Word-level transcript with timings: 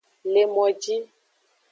Le 0.37 0.43
moji. 0.53 0.97